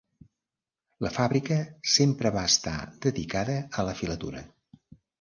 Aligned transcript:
La 1.07 1.11
fàbrica 1.17 1.59
sempre 1.97 2.33
va 2.39 2.47
estar 2.55 2.75
dedicada 3.07 3.63
a 3.81 3.89
la 3.93 3.99
filatura. 4.03 4.47